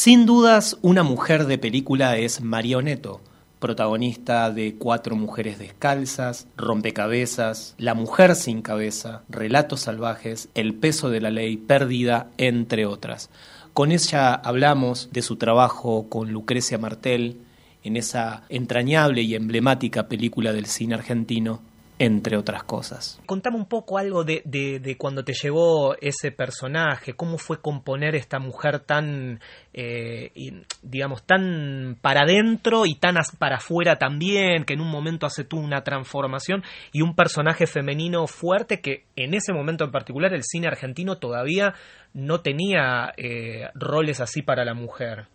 [0.00, 3.20] Sin dudas, una mujer de película es Marioneto,
[3.58, 11.20] protagonista de Cuatro mujeres descalzas, Rompecabezas, La mujer sin cabeza, Relatos salvajes, El peso de
[11.20, 13.28] la ley, Perdida, entre otras.
[13.74, 17.38] Con ella hablamos de su trabajo con Lucrecia Martel
[17.82, 21.60] en esa entrañable y emblemática película del cine argentino,
[21.98, 23.20] entre otras cosas.
[23.26, 28.38] Contame un poco algo de, de, cuando te llevó ese personaje, cómo fue componer esta
[28.38, 29.40] mujer tan,
[29.72, 30.32] eh,
[30.82, 35.58] digamos, tan para adentro y tan para afuera también, que en un momento hace tú
[35.58, 40.68] una transformación y un personaje femenino fuerte que en ese momento en particular el cine
[40.68, 41.74] argentino todavía
[42.14, 45.26] no tenía eh, roles así para la mujer.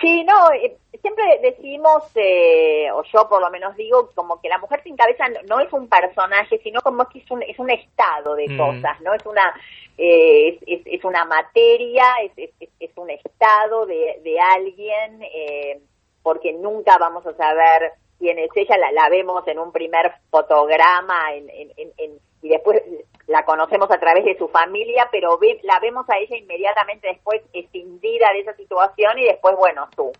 [0.00, 4.58] Sí, no, eh, siempre decimos, eh, o yo por lo menos digo, como que la
[4.58, 8.34] mujer sin cabeza no, es un personaje, sino como que es un, es un estado
[8.34, 8.58] de mm.
[8.58, 9.14] cosas, ¿no?
[9.14, 9.54] Es una,
[9.96, 15.80] eh, es, es, una materia, es, es, es un estado de, de alguien, eh,
[16.22, 21.32] porque nunca vamos a saber quién es ella, la, la vemos en un primer fotograma
[21.34, 22.82] en, en, en, y después
[23.28, 28.32] la conocemos a través de su familia, pero la vemos a ella inmediatamente después escindida
[28.32, 30.12] de esa situación y después, bueno, su,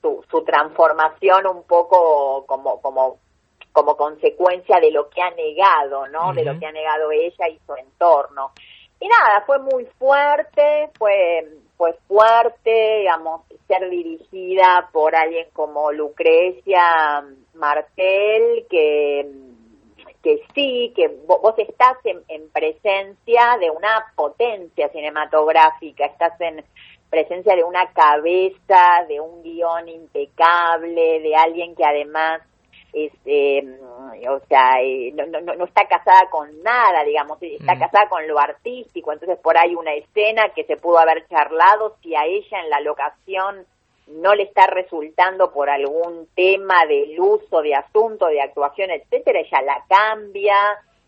[0.00, 3.18] su, su transformación un poco como, como,
[3.70, 6.34] como consecuencia de lo que ha negado, ¿no?
[6.34, 8.50] De lo que ha negado ella y su entorno.
[8.98, 11.46] Y nada, fue muy fuerte, fue,
[11.76, 19.51] fue fuerte, digamos, ser dirigida por alguien como Lucrecia Martel, que
[20.22, 26.64] que sí, que vos estás en, presencia de una potencia cinematográfica, estás en
[27.10, 32.40] presencia de una cabeza, de un guion impecable, de alguien que además
[32.92, 33.62] es, eh,
[34.28, 38.38] o sea, eh, no, no, no, está casada con nada, digamos, está casada con lo
[38.38, 42.70] artístico, entonces por ahí una escena que se pudo haber charlado si a ella en
[42.70, 43.66] la locación
[44.06, 49.62] no le está resultando por algún tema del uso de asunto, de actuación, etcétera, ella
[49.62, 50.56] la cambia,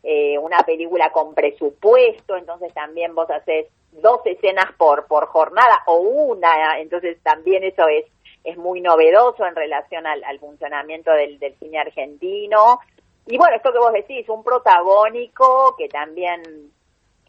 [0.03, 5.99] eh, una película con presupuesto, entonces también vos haces dos escenas por, por jornada o
[5.99, 8.04] una, entonces también eso es,
[8.44, 12.81] es muy novedoso en relación al, funcionamiento del, del cine argentino.
[13.27, 16.43] Y bueno, esto que vos decís, un protagónico que también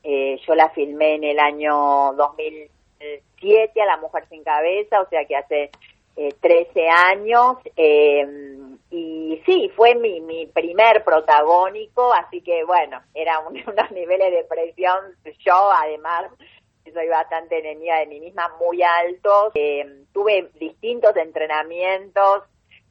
[0.04, 2.70] eh, yo la filmé en el año 2000
[3.46, 5.70] siete a La Mujer Sin Cabeza, o sea que hace
[6.16, 7.58] eh, 13 años.
[7.78, 8.26] Eh,
[8.90, 14.98] y sí, fue mi, mi primer protagónico, así que bueno, era unos niveles de presión,
[15.46, 16.32] yo además
[16.92, 19.52] soy bastante enemiga de mí misma, muy altos.
[19.56, 22.44] Eh, tuve distintos entrenamientos,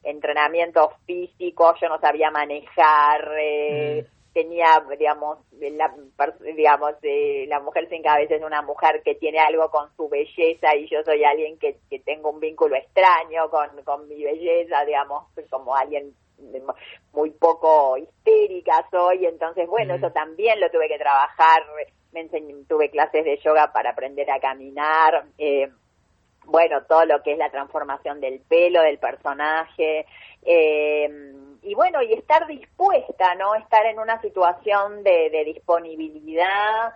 [0.03, 4.05] entrenamientos físicos, yo no sabía manejar, eh,
[4.35, 5.95] tenía, digamos, la,
[6.43, 10.75] digamos, eh, la mujer sin cabeza es una mujer que tiene algo con su belleza
[10.75, 15.23] y yo soy alguien que, que tengo un vínculo extraño con, con mi belleza, digamos,
[15.49, 16.13] como alguien
[17.13, 21.63] muy poco histérica soy, entonces, bueno, eso también lo tuve que trabajar,
[22.11, 25.69] me enseñé, tuve clases de yoga para aprender a caminar, eh,
[26.43, 30.05] bueno, todo lo que es la transformación del pelo, del personaje,
[30.43, 31.09] eh,
[31.65, 33.55] y bueno, y estar dispuesta, ¿no?
[33.55, 36.93] Estar en una situación de, de disponibilidad.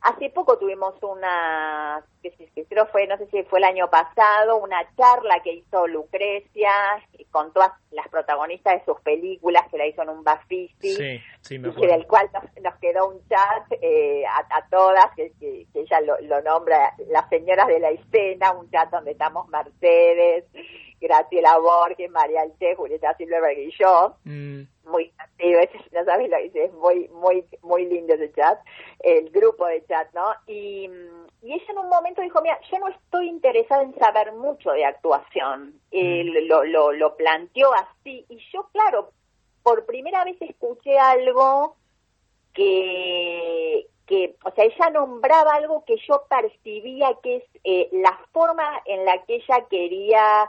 [0.00, 4.78] Hace poco tuvimos una, que, creo fue, no sé si fue el año pasado, una
[4.96, 6.70] charla que hizo Lucrecia
[7.30, 11.58] con todas las protagonistas de sus películas, que la hizo en un Bafisi, sí, sí,
[11.58, 12.30] del cual
[12.62, 17.66] nos, quedó un chat eh, a, todas, que, que, ella lo, lo, nombra las señoras
[17.66, 20.44] de la escena, un chat donde estamos Mercedes,
[21.00, 24.16] Graciela Borges, María Alche, Julieta Silverberg y yo.
[24.24, 24.62] Mm.
[24.84, 25.60] Muy activo,
[25.92, 28.58] no sabes lo que dice, es muy, muy, muy lindo ese chat,
[29.00, 30.32] el grupo de chat, ¿no?
[30.46, 30.88] Y,
[31.42, 34.84] y ella en un momento dijo, mira, yo no estoy interesada en saber mucho de
[34.84, 35.80] actuación.
[35.92, 36.46] Mm.
[36.48, 38.24] lo, lo, lo planteó así.
[38.28, 39.10] Y yo, claro,
[39.62, 41.74] por primera vez escuché algo
[42.54, 48.80] que, que, o sea, ella nombraba algo que yo percibía que es eh, la forma
[48.84, 50.48] en la que ella quería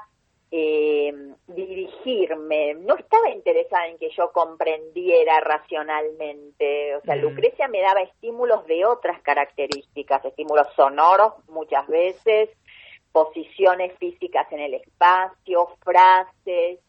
[0.50, 1.14] eh,
[1.48, 7.20] dirigirme, no estaba interesada en que yo comprendiera racionalmente, o sea, mm.
[7.20, 12.50] Lucrecia me daba estímulos de otras características, estímulos sonoros muchas veces,
[13.12, 16.80] posiciones físicas en el espacio, frases,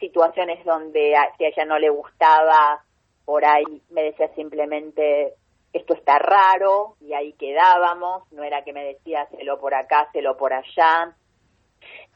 [0.00, 2.82] situaciones donde a, si a ella no le gustaba,
[3.24, 5.34] por ahí me decía simplemente
[5.72, 10.36] esto está raro y ahí quedábamos, no era que me decía hacelo por acá, hacelo
[10.36, 11.14] por allá,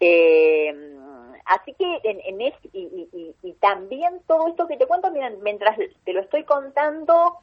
[0.00, 0.96] eh,
[1.44, 5.10] así que en, en es, y, y, también todo esto que te cuento,
[5.42, 7.38] mientras te lo estoy contando,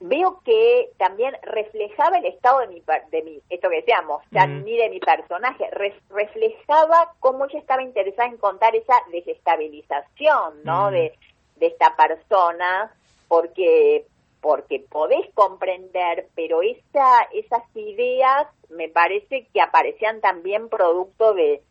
[0.00, 4.76] veo que también reflejaba el estado de mi, de mi esto que decíamos, ya ni
[4.76, 5.68] de mi personaje,
[6.10, 10.90] reflejaba cómo ella estaba interesada en contar esa desestabilización, ¿no?
[10.90, 11.14] De,
[11.56, 12.92] de esta persona,
[13.28, 14.06] porque
[14.44, 21.62] porque podés comprender, pero esa, esas ideas me parece que aparecían también producto de,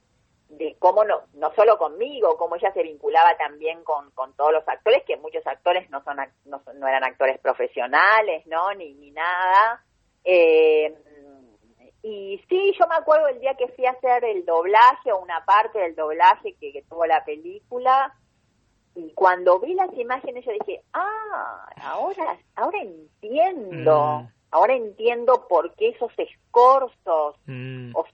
[0.50, 5.04] de cómo no, no solo conmigo, cómo ella se vinculaba también con, todos los actores,
[5.06, 8.74] que muchos actores no son no, no eran actores profesionales, ¿no?
[8.74, 9.84] Ni, ni nada.
[10.24, 10.98] Eh,
[12.02, 15.46] y sí, yo me acuerdo el día que fui a hacer el doblaje o una
[15.46, 18.16] parte del doblaje que, que tuvo la película,
[18.96, 24.28] y cuando vi las imágenes yo dije, ah, ahora, ahora entiendo, mm.
[24.52, 27.96] ahora entiendo por qué esos escorzos mm.
[27.96, 28.06] o,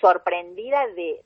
[0.00, 1.22] sorprendida de,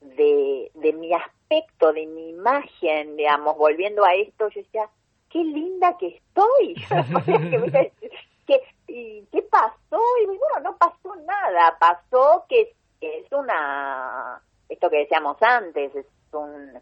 [0.00, 4.88] de, de, mi aspecto, de mi imagen, digamos, volviendo a esto, yo decía,
[5.28, 6.74] qué linda que estoy.
[8.46, 10.00] ¿Qué, y, ¿Qué pasó?
[10.22, 16.80] Y bueno, no pasó nada, pasó que es una, esto que decíamos antes, es un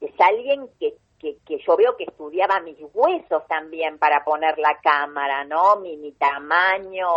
[0.00, 4.78] es alguien que, que, que, yo veo que estudiaba mis huesos también para poner la
[4.80, 5.76] cámara, ¿no?
[5.76, 7.08] Mi, mi tamaño,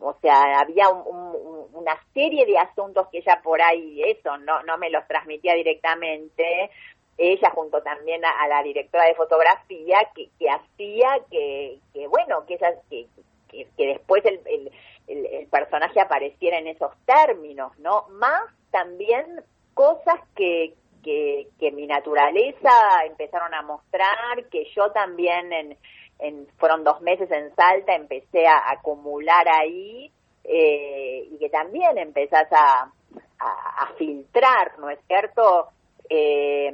[0.00, 4.90] o sea, había una serie de asuntos que ella por ahí, eso, no, no me
[4.90, 6.70] los transmitía directamente,
[7.16, 12.54] ella junto también a, la directora de fotografía, que, que hacía que, que, bueno, que,
[12.54, 13.08] ella, que,
[13.48, 18.06] que, después el, el, el personaje apareciera en esos términos, ¿no?
[18.10, 19.42] Más también
[19.74, 22.70] cosas que, que, que mi naturaleza
[23.06, 25.76] empezaron a mostrar, que yo también en,
[26.18, 30.10] en fueron dos meses en Salta, empecé a acumular ahí
[30.44, 32.90] eh, y que también empezás a,
[33.38, 35.68] a, filtrar, ¿no es cierto?
[36.08, 36.72] Eh,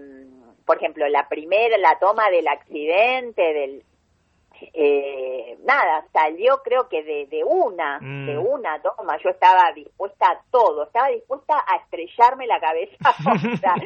[0.65, 3.85] por ejemplo, la primera, la toma del accidente, del...
[4.73, 8.47] Eh, nada, salió creo que de, de una, de mm.
[8.47, 13.85] una toma, yo estaba dispuesta a todo, estaba dispuesta a estrellarme la cabeza, para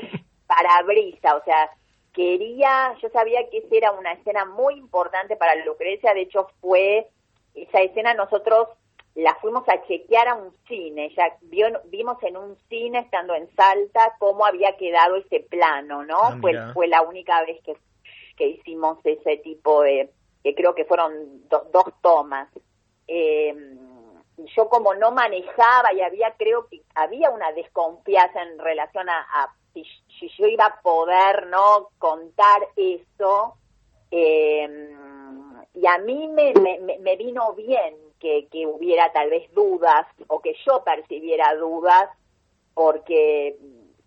[0.84, 1.70] brisa, o sea,
[2.12, 7.08] quería, yo sabía que esa era una escena muy importante para Lucrecia, de hecho fue,
[7.54, 8.68] esa escena nosotros
[9.14, 14.14] la fuimos a chequear a un cine, ya vimos en un cine estando en Salta
[14.18, 16.18] cómo había quedado ese plano, ¿no?
[16.22, 17.76] Ah, fue, fue la única vez que,
[18.36, 20.10] que hicimos ese tipo de,
[20.44, 22.48] que creo que fueron dos tomas.
[23.08, 23.54] Eh,
[24.56, 29.84] yo como no manejaba y había, creo que había una desconfianza en relación a si,
[30.38, 33.54] yo iba a poder no contar eso
[34.10, 34.94] eh,
[35.74, 40.54] y a mí me, me, vino bien que, que hubiera tal vez dudas o que
[40.66, 42.10] yo percibiera dudas
[42.74, 43.56] porque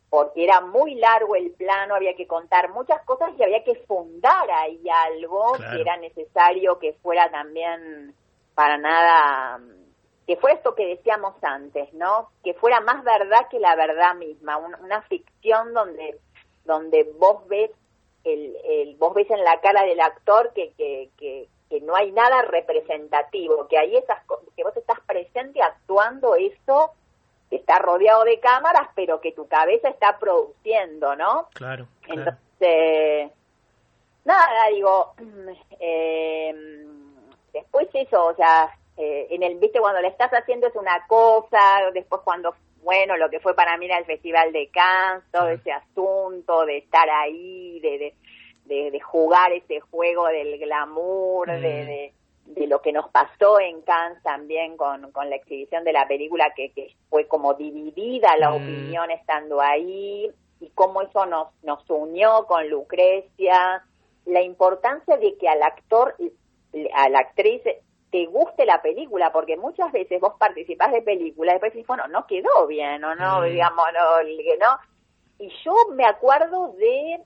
[0.09, 4.51] porque era muy largo el plano, había que contar muchas cosas y había que fundar
[4.51, 8.13] ahí algo que era necesario que fuera también
[8.53, 9.61] para nada
[10.31, 12.29] que fue esto que decíamos antes, ¿no?
[12.41, 16.21] Que fuera más verdad que la verdad misma, una ficción donde
[16.63, 17.69] donde vos ves
[18.23, 22.13] el, el vos ves en la cara del actor que, que, que, que no hay
[22.13, 24.19] nada representativo, que ahí esas
[24.55, 26.93] que vos estás presente actuando eso
[27.49, 31.49] que está rodeado de cámaras, pero que tu cabeza está produciendo, ¿no?
[31.55, 31.89] Claro.
[32.07, 33.31] Entonces,
[34.23, 35.13] nada, digo,
[35.81, 36.85] eh,
[37.51, 41.57] después eso, o sea, eh, en el, viste, cuando le estás haciendo es una cosa,
[41.91, 42.53] después cuando,
[42.83, 46.77] bueno, lo que fue para mí era el Festival de Cannes, todo ese asunto de
[46.77, 48.13] estar ahí, de,
[48.65, 52.13] de, de, jugar ese juego del glamour, de,
[52.45, 56.53] de, lo que nos pasó en Cannes también con, con la exhibición de la película,
[56.55, 62.45] que, que fue como dividida la opinión estando ahí, y cómo eso nos, nos unió
[62.45, 63.83] con Lucrecia,
[64.27, 66.15] la importancia de que al actor,
[66.93, 67.63] a la actriz
[68.11, 72.07] te guste la película, porque muchas veces vos participás de películas y después decís, bueno,
[72.09, 74.79] no quedó bien, o no, digamos, no, no.
[75.39, 77.21] Y yo me acuerdo de,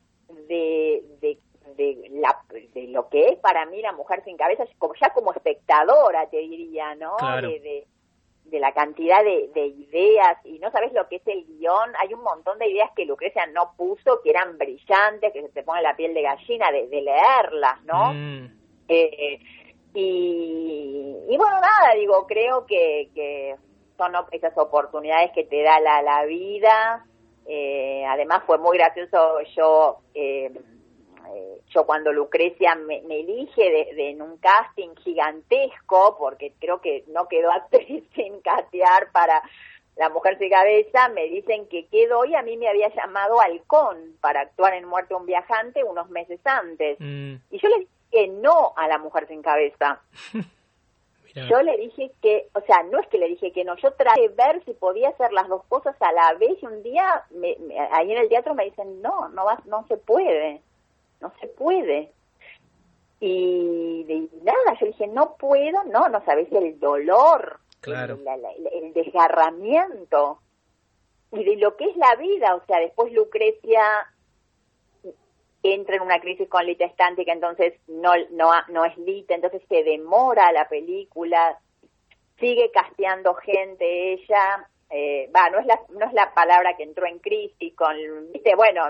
[0.48, 1.40] de, de,
[1.76, 5.34] de, la, de lo que es para mí la mujer sin cabeza, como, ya como
[5.34, 7.18] espectadora, te diría, ¿no?
[7.42, 7.88] De,
[8.46, 12.14] de, la cantidad de, de ideas, y no sabes lo que es el guion, hay
[12.14, 15.82] un montón de ideas que Lucrecia no puso, que eran brillantes, que se te pone
[15.82, 18.14] la piel de gallina de, leerlas, ¿no?
[18.14, 18.58] Mm.
[18.88, 19.40] Eh,
[19.96, 23.56] y, y bueno, nada, digo, creo que, que
[23.98, 27.06] son esas oportunidades que te da la, la vida.
[27.48, 30.52] Eh, además fue muy gracioso yo eh,
[31.32, 37.28] eh, yo cuando Lucrecia me, elige de, en un casting gigantesco porque creo que no
[37.28, 39.44] quedó actriz sin catear para
[39.96, 44.18] la mujer sin cabeza me dicen que quedó y a mí me había llamado Halcón
[44.22, 47.36] para actuar en Muerte un viajante unos meses antes mm.
[47.52, 50.00] y yo le dije que no a la mujer sin cabeza.
[51.50, 54.22] Yo le dije que, o sea, no es que le dije que no, yo traté
[54.22, 57.26] de ver si podía hacer las dos cosas a la vez y un día
[57.92, 60.62] ahí en el teatro me dicen, no, no, va, no se puede,
[61.20, 62.14] no se puede.
[63.20, 68.18] Y de nada, yo dije, no puedo, no, no sabes el dolor, claro.
[68.72, 70.40] el, desgarramiento
[71.34, 73.84] y de lo que es la vida, o sea, después Lucrecia
[75.74, 79.62] entra en una crisis con Lita Estante que entonces no, no, no es Lita, entonces
[79.68, 81.58] se demora la película,
[82.40, 87.06] sigue casteando gente ella, eh, va, no es la no es la palabra que entró
[87.06, 87.96] en crisis con,
[88.32, 88.84] viste, bueno,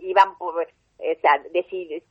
[0.00, 1.42] iban o sea,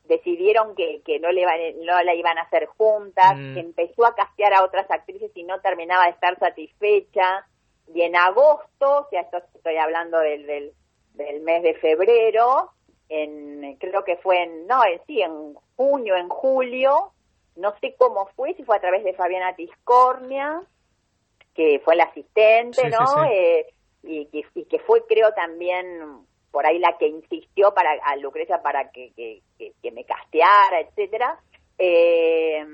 [0.07, 1.45] decidieron que, que no, le
[1.83, 3.57] no la iban a hacer juntas, mm.
[3.57, 7.45] empezó a castear a otras actrices y no terminaba de estar satisfecha,
[7.93, 10.73] y en agosto, o sea, esto estoy hablando del, del,
[11.13, 12.71] del mes de febrero,
[13.09, 17.11] en, creo que fue en, no, en, sí, en junio, en julio,
[17.55, 20.61] no sé cómo fue, si fue a través de Fabiana Tiscornia,
[21.53, 23.25] que fue la asistente, ¿no?
[23.25, 23.65] Eh,
[24.03, 28.89] y, y, que fue, creo, también por ahí la que insistió para a Lucrecia para
[28.91, 29.41] que, que,
[29.81, 31.39] que, me casteara, etcétera,
[31.77, 32.65] eh,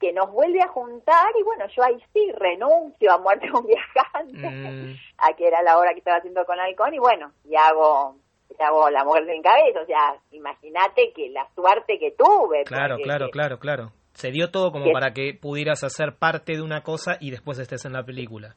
[0.00, 4.50] que nos vuelve a juntar y bueno, yo ahí sí renuncio a Muerte un Viajante,
[4.50, 4.96] mm.
[5.18, 8.16] a que era la obra que estaba haciendo con Halcón y bueno, y hago
[8.58, 12.64] La Mujer sin Cabeza, o sea, imagínate que la suerte que tuve.
[12.64, 13.92] Claro, claro, claro, claro.
[14.12, 17.84] Se dio todo como para que pudieras hacer parte de una cosa y después estés
[17.84, 18.56] en la película.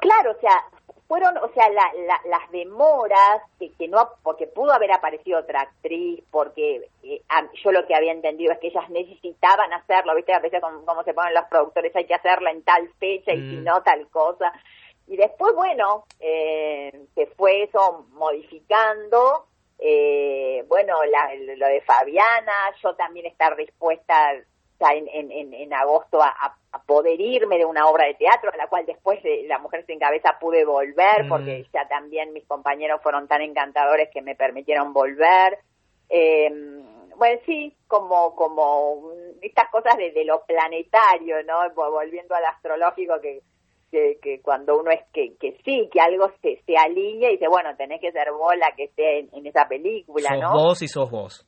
[0.00, 0.62] Claro, o sea,
[1.06, 6.88] fueron, o sea, las demoras que, que, no, porque pudo haber aparecido otra actriz, porque
[7.02, 7.20] eh,
[7.62, 11.12] yo lo que había entendido es que ellas necesitaban hacerlo, viste, a veces como, se
[11.12, 13.64] ponen los productores, hay que hacerla en tal fecha y si mm.
[13.64, 14.52] no tal cosa.
[15.06, 19.46] Y después, bueno, eh, se fue eso modificando.
[19.78, 20.96] Eh, bueno,
[21.56, 24.32] lo de Fabiana, yo también estar dispuesta
[24.80, 26.56] en, en, en agosto a,
[26.86, 29.98] poder irme de una obra de teatro, a la cual después de La Mujer sin
[29.98, 31.28] Cabeza pude volver, mm.
[31.28, 35.60] porque ya también mis compañeros fueron tan encantadores que me permitieron volver.
[36.08, 36.50] Eh,
[37.16, 41.70] bueno, sí, como, como estas cosas de, de, lo planetario, ¿no?
[41.74, 43.40] Volviendo al astrológico que
[44.20, 47.76] que, cuando uno es que, que sí, que algo se, se alinea y dice, bueno,
[47.76, 50.52] tenés que ser vos la que esté en, esa película, sos ¿no?
[50.52, 51.46] vos y sos vos.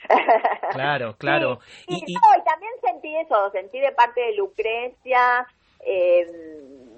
[0.72, 1.58] claro, claro.
[1.86, 2.14] y, y,
[2.44, 5.46] también sentí eso, sentí de parte de Lucrecia,
[5.84, 6.26] eh,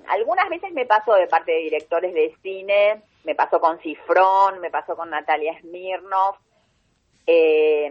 [0.09, 4.71] algunas veces me pasó de parte de directores de cine, me pasó con Cifrón, me
[4.71, 6.37] pasó con Natalia Smirnov,
[7.26, 7.90] eh,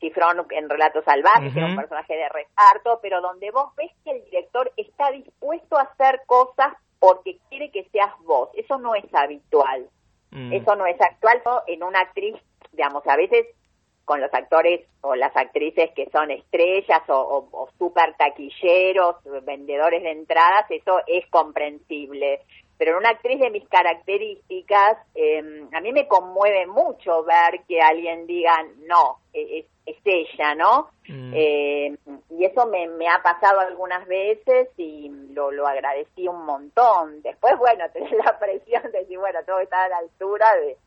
[0.00, 4.72] Cifrón en Relatos Salvajes, un personaje de reparto, pero donde vos ves que el director
[4.76, 8.48] está dispuesto a hacer cosas porque quiere que seas vos.
[8.54, 9.88] Eso no es habitual.
[10.30, 10.52] Mm.
[10.52, 12.34] Eso no es actual en una actriz,
[12.72, 13.46] digamos, a veces
[14.04, 20.02] con los actores o las actrices que son estrellas o, o, o super taquilleros, vendedores
[20.02, 22.40] de entradas, eso es comprensible
[22.80, 27.78] pero en una actriz de mis características, em, a mí me conmueve mucho ver que
[27.78, 28.54] alguien diga,
[28.86, 30.88] no, e, es, es ella, ¿no?
[31.06, 31.32] Mm.
[31.34, 31.98] Em,
[32.30, 37.20] y eso me, me, ha pasado algunas veces y lo, lo agradecí un montón.
[37.20, 40.78] Después, bueno, tener la presión de decir, bueno, todo está a la altura de,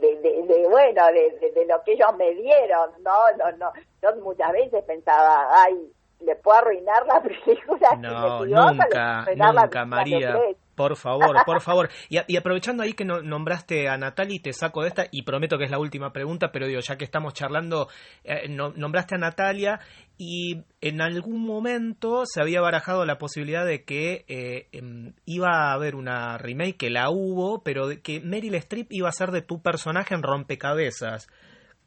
[0.00, 3.32] de, de, bueno, de, de, lo que ellos me dieron, ¿no?
[3.38, 3.72] No, no.
[4.02, 5.90] Yo muchas veces pensaba, ay,
[6.24, 7.96] le puedo arruinar la película.
[7.98, 10.36] No, nunca, nunca, María.
[10.74, 11.88] Por favor, por favor.
[12.08, 15.70] Y, aprovechando ahí que nombraste a Natalie, te saco de esta y prometo que es
[15.70, 17.88] la última pregunta, pero digo, ya que estamos charlando,
[18.24, 19.80] eh, nombraste a Natalia
[20.18, 25.72] y en algún momento se había barajado la posibilidad de que eh, em, iba a
[25.72, 29.42] haber una remake, que la hubo, pero de que Meryl Streep iba a ser de
[29.42, 31.28] tu personaje en Rompecabezas.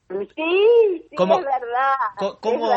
[0.10, 2.38] Sí, sí, es verdad.
[2.40, 2.70] ¿Cómo,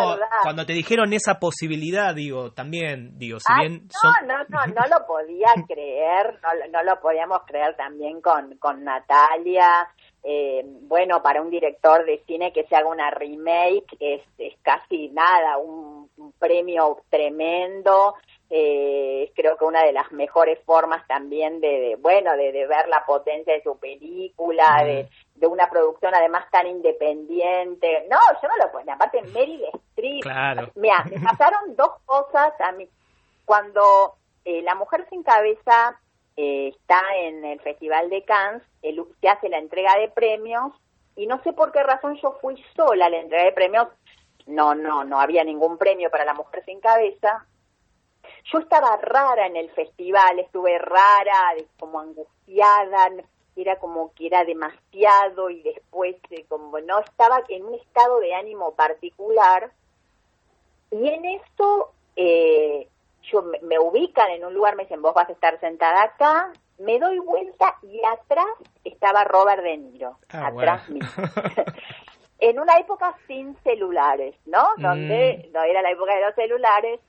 [0.43, 3.89] cuando te dijeron esa posibilidad, digo, también, digo, si bien...
[4.03, 8.83] No, no, no, no lo podía creer, no, no lo podíamos creer también con, con
[8.83, 9.89] Natalia.
[10.23, 15.09] Eh, bueno, para un director de cine que se haga una remake es, es casi
[15.09, 16.01] nada, un,
[16.39, 18.15] premio tremendo.
[18.53, 23.07] Eh, creo que una de las mejores formas también de, bueno, de, de, ver la
[23.07, 28.07] potencia de su película, de, de una producción además tan independiente.
[28.11, 28.91] No, yo no lo puedo.
[28.91, 30.23] Aparte, Meryl Streep.
[30.23, 30.69] Claro.
[30.75, 32.89] Mira, me pasaron dos cosas a mí.
[33.45, 36.01] Cuando eh, La Mujer Sin Cabeza
[36.37, 40.73] eh, está en el Festival de Cannes, el, se hace la entrega de premios
[41.15, 43.89] y no sé por qué razón yo fui sola a la entrega de premios.
[44.47, 47.47] No, no, no había ningún premio para La Mujer Sin Cabeza.
[48.53, 53.11] Yo estaba rara en el festival, estuve rara, como angustiada,
[53.57, 58.35] era como que era demasiado y después eh, como no estaba en un estado de
[58.35, 59.71] ánimo particular
[60.91, 62.89] y en esto eh,
[63.31, 66.99] yo me, ubican en un lugar, me dicen, vos vas a estar sentada acá, me
[66.99, 68.47] doy vuelta y atrás
[68.85, 71.05] estaba Robert De Niro, ah, atrás mío.
[72.41, 74.67] en una época sin celulares, ¿no?
[74.79, 75.53] Donde mm.
[75.53, 77.01] no era la época de los celulares.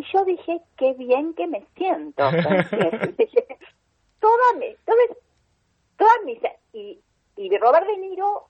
[0.00, 2.24] Y yo dije, qué bien que me siento.
[4.20, 4.74] toda mi,
[5.96, 6.38] toda mis,
[6.72, 6.98] y,
[7.36, 8.46] y Robert De Niro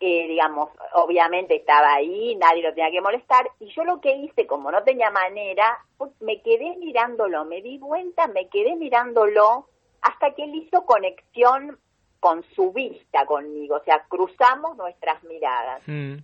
[0.00, 4.46] eh, digamos, obviamente estaba ahí, nadie lo tenía que molestar, y yo lo que hice,
[4.46, 9.68] como no tenía manera, pues, me quedé mirándolo, me di vuelta, me quedé mirándolo,
[10.02, 11.78] hasta que él hizo conexión
[12.20, 15.82] con su vista conmigo, o sea, cruzamos nuestras miradas.
[15.86, 16.16] Mm.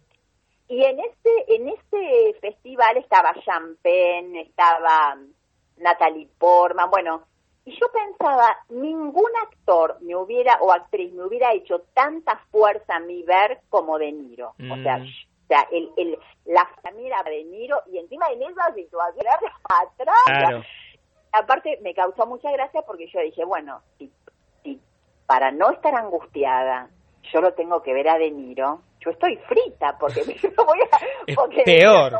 [0.69, 5.19] Y en este, en este festival estaba Champagne, estaba
[5.77, 7.27] Natalie Portman, bueno,
[7.65, 13.01] y yo pensaba, ningún actor me hubiera, o actriz, me hubiera hecho tanta fuerza a
[13.01, 14.55] mi ver como De Niro.
[14.59, 15.03] O sea, mm.
[15.03, 20.67] o sea el, el, la familia de Niro, y encima en esa situación, atrás.
[21.31, 24.11] Aparte, me causó mucha gracia porque yo dije, bueno, si,
[25.27, 26.91] para no estar angustiada,
[27.33, 31.35] yo lo tengo que ver a De Niro, yo estoy frita porque yo voy a...
[31.35, 32.13] Porque peor.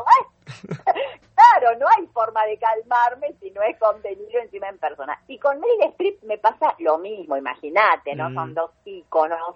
[0.73, 5.19] claro, no hay forma de calmarme si no es contenido encima en persona.
[5.27, 8.33] Y con Meryl Streep me pasa lo mismo, imagínate, ¿no?
[8.33, 8.53] Son mm.
[8.53, 9.55] dos íconos.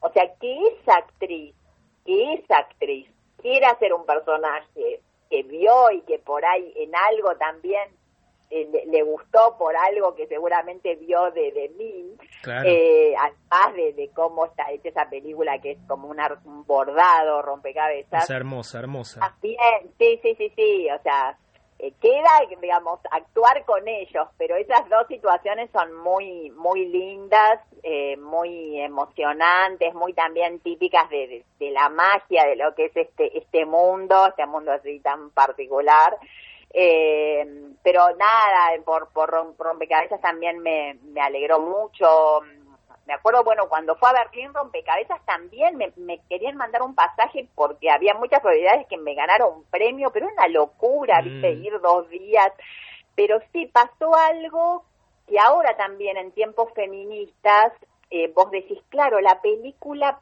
[0.00, 1.54] O sea, que esa actriz,
[2.04, 3.08] que esa actriz
[3.40, 7.88] quiera ser un personaje que vio y que por ahí en algo también
[8.50, 12.16] eh, le, gustó por algo que seguramente vio de, de mí,
[12.64, 16.16] eh, además de, cómo está hecha esa película que es como un
[16.66, 18.24] bordado, rompecabezas.
[18.24, 19.20] Es hermosa, hermosa.
[19.20, 21.36] También, sí, sí, sí, sí, o sea,
[21.80, 22.28] eh, queda,
[22.60, 29.94] digamos, actuar con ellos, pero esas dos situaciones son muy, muy lindas, eh, muy emocionantes,
[29.94, 34.44] muy también típicas de, de, la magia de lo que es este, este mundo, este
[34.46, 36.16] mundo así tan particular.
[36.72, 37.46] Eh,
[37.82, 42.40] pero nada, por, por rompecabezas también me, me alegró mucho.
[43.06, 47.48] Me acuerdo, bueno, cuando fue a Berlín Rompecabezas también me, me querían mandar un pasaje
[47.54, 51.64] porque había muchas probabilidades que me ganara un premio, pero una locura, viste, mm.
[51.64, 52.52] ir dos días.
[53.14, 54.84] Pero sí, pasó algo
[55.26, 57.72] que ahora también en tiempos feministas,
[58.10, 60.20] eh, vos decís, claro, la película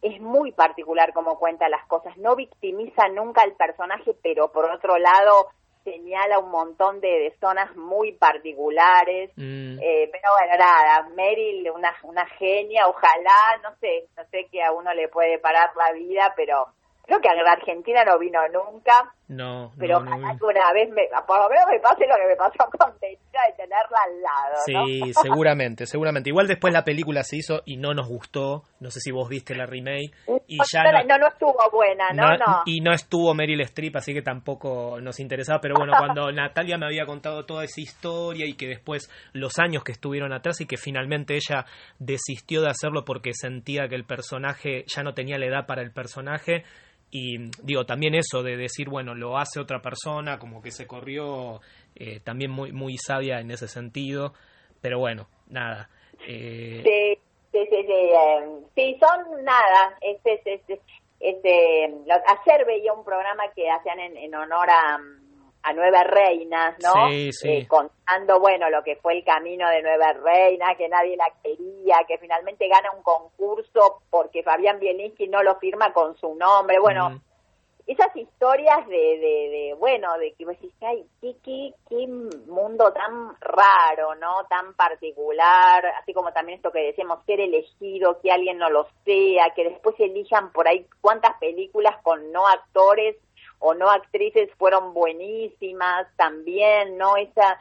[0.00, 4.96] es muy particular como cuenta las cosas, no victimiza nunca al personaje, pero por otro
[4.96, 5.48] lado
[5.90, 9.78] señala un montón de, zonas muy particulares, mm.
[9.80, 14.72] eh, pero bueno, nada, Meryl, una, una genia, ojalá, no sé, no sé que a
[14.72, 16.66] uno le puede parar la vida, pero
[17.02, 19.14] creo que a la Argentina no vino nunca.
[19.28, 22.64] No, pero no, alguna vez, me, por lo menos me pase lo que me pasó
[22.78, 23.18] con de
[23.56, 24.56] tenerla al lado.
[24.64, 26.30] Sí, seguramente, seguramente.
[26.30, 28.64] Igual después la película se hizo y no nos gustó.
[28.80, 30.12] No sé si vos viste la remake.
[30.46, 32.38] Y ya no, no, estuvo buena, ¿no?
[32.38, 35.60] no, Y no estuvo Meryl Streep, así que tampoco nos interesaba.
[35.60, 39.84] Pero bueno, cuando Natalia me había contado toda esa historia y que después los años
[39.84, 41.66] que estuvieron atrás y que finalmente ella
[41.98, 45.92] desistió de hacerlo porque sentía que el personaje ya no tenía la edad para el
[45.92, 46.64] personaje
[47.10, 51.60] y digo, también eso de decir, bueno, lo hace otra persona, como que se corrió,
[51.94, 54.34] eh, también muy, muy sabia en ese sentido,
[54.80, 55.88] pero bueno, nada.
[56.26, 56.82] Eh...
[56.84, 57.18] Sí,
[57.52, 60.80] sí, sí, sí, em, son nada, este, este,
[61.20, 64.98] este, ayer veía un programa que hacían en, en honor a
[65.62, 67.10] a Nueva Reinas, ¿no?
[67.10, 67.48] Sí, sí.
[67.48, 71.96] Eh, contando, bueno, lo que fue el camino de Nueva Reina, que nadie la quería,
[72.06, 76.78] que finalmente gana un concurso porque Fabián Bielinski no lo firma con su nombre.
[76.78, 77.20] Bueno,
[77.86, 82.92] esas historias de, de, de, bueno, de que vos decís, ay, qué, qué, qué mundo
[82.92, 84.44] tan raro, ¿no?
[84.48, 89.54] Tan particular, así como también esto que decíamos, ser elegido, que alguien no lo sea,
[89.56, 93.16] que después elijan por ahí cuántas películas con no actores
[93.60, 97.16] o no actrices fueron buenísimas también, ¿no?
[97.16, 97.60] Esa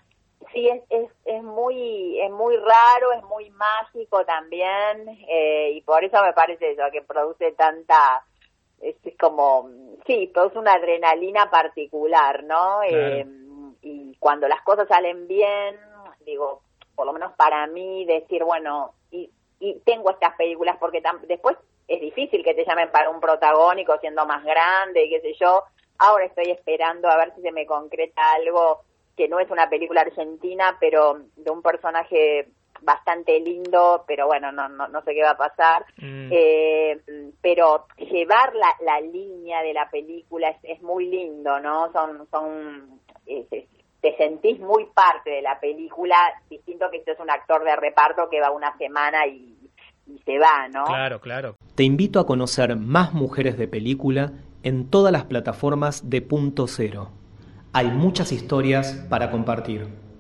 [0.54, 6.04] sí es, es, es muy es muy raro, es muy mágico también eh, y por
[6.04, 8.24] eso me parece eso que produce tanta
[8.82, 9.70] es, como
[10.06, 12.84] sí, produce una adrenalina particular, ¿no?
[12.84, 13.26] Eh,
[13.82, 15.78] y cuando las cosas salen bien,
[16.26, 16.62] digo,
[16.96, 19.30] por lo menos para mí decir, bueno, y,
[19.60, 21.58] y tengo estas películas porque después
[21.88, 25.64] es difícil que te llamen para un protagónico siendo más grande y qué sé yo,
[26.00, 28.82] Ahora estoy esperando a ver si se me concreta algo
[29.16, 32.48] que no es una película argentina, pero de un personaje
[32.82, 35.86] bastante lindo, pero bueno, no, no, no sé qué va a pasar.
[35.98, 36.30] Mm.
[36.32, 37.02] Eh,
[37.42, 41.92] pero llevar la, la línea de la película es, es muy lindo, ¿no?
[41.92, 43.00] Son, son
[44.02, 46.16] te sentís muy parte de la película,
[46.50, 49.58] distinto que si es un actor de reparto que va una semana y,
[50.06, 50.86] y se va, ¿no?
[50.86, 51.56] Claro, claro.
[51.76, 54.32] Te invito a conocer más mujeres de película
[54.68, 57.12] en todas las plataformas de Punto Cero.
[57.72, 59.88] Hay muchas historias para compartir.